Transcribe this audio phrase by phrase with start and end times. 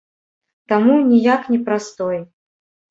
[0.73, 2.17] Таму, ніяк не прастой.